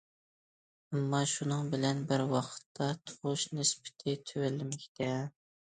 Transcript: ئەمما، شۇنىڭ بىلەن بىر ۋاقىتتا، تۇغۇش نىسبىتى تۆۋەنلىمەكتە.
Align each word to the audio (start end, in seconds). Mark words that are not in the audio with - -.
ئەمما، 0.93 1.19
شۇنىڭ 1.33 1.69
بىلەن 1.75 2.01
بىر 2.13 2.25
ۋاقىتتا، 2.33 2.91
تۇغۇش 3.11 3.47
نىسبىتى 3.61 4.21
تۆۋەنلىمەكتە. 4.33 5.15